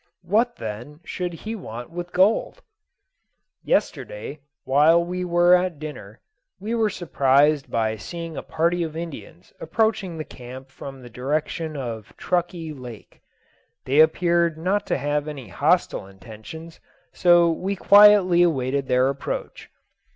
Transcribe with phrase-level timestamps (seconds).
[0.23, 2.63] What, then, should he want with gold?
[3.63, 6.21] Yesterday, while we were at dinner,
[6.59, 11.77] we were surprised by seeing a party of Indians approaching the camp from the direction
[11.77, 13.21] of Truckee Lake.
[13.85, 16.79] They appeared not to have any hostile intentions,
[17.13, 19.69] so we quietly awaited their approach.